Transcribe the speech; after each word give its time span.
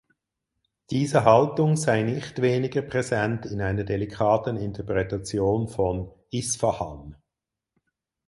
Diese 0.89 1.25
Haltung 1.25 1.75
sei 1.77 2.01
nicht 2.01 2.41
weniger 2.41 2.81
präsent 2.81 3.45
in 3.45 3.61
einer 3.61 3.83
delikaten 3.83 4.57
Interpretation 4.57 5.67
von 5.67 6.11
„Isfahan“. 6.31 7.17